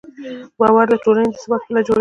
[0.59, 1.89] باور د ټولنې د ثبات پله جوړوي.